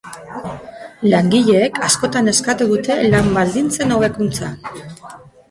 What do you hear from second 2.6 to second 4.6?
dute lan baldintzen hobekuntza.